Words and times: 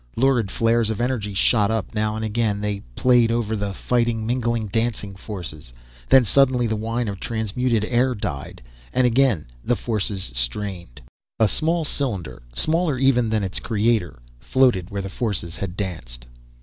Lurid 0.15 0.49
flares 0.49 0.89
of 0.89 0.99
energy 0.99 1.35
shot 1.35 1.69
up, 1.69 1.93
now 1.93 2.15
and 2.15 2.25
again 2.25 2.59
they 2.59 2.79
played 2.95 3.29
over 3.31 3.55
the 3.55 3.71
fighting, 3.71 4.25
mingling, 4.25 4.65
dancing 4.65 5.15
forces. 5.15 5.73
Then 6.09 6.25
suddenly 6.25 6.65
the 6.65 6.75
whine 6.75 7.07
of 7.07 7.19
transmuted 7.19 7.85
air 7.85 8.15
died, 8.15 8.63
and 8.93 9.05
again 9.05 9.45
the 9.63 9.75
forces 9.75 10.31
strained. 10.33 11.01
A 11.37 11.47
small 11.47 11.85
cylinder, 11.85 12.41
smaller 12.51 12.97
even 12.97 13.29
than 13.29 13.43
its 13.43 13.59
creator, 13.59 14.17
floated 14.39 14.89
where 14.89 15.03
the 15.03 15.07
forces 15.07 15.57
had 15.57 15.77
danced. 15.77 16.25